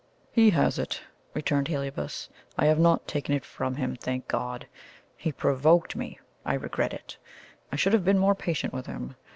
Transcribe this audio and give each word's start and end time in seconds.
"He 0.31 0.49
has 0.49 0.79
it," 0.79 1.03
returned 1.35 1.67
Heliobas; 1.67 2.27
"I 2.57 2.65
have 2.65 2.79
not 2.79 3.07
taken 3.07 3.35
it 3.35 3.45
from 3.45 3.75
him, 3.75 3.95
thank 3.95 4.27
God! 4.27 4.65
He 5.15 5.31
provoked 5.31 5.95
me; 5.95 6.17
I 6.43 6.55
regret 6.55 6.91
it. 6.91 7.17
I 7.71 7.75
should 7.75 7.93
have 7.93 8.03
been 8.03 8.17
more 8.17 8.33
patient 8.33 8.73
with 8.73 8.87
him. 8.87 9.15